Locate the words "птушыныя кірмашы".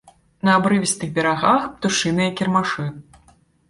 1.77-2.93